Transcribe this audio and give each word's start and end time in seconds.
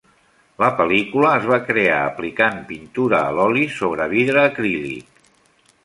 La 0.61 0.69
pel·lícula 0.77 1.33
es 1.41 1.45
va 1.51 1.59
crear 1.67 1.99
aplicant 2.07 2.57
pintura 2.73 3.21
a 3.27 3.37
l'oli 3.41 3.67
sobre 3.79 4.09
vidre 4.19 4.45
acrílic. 4.51 5.27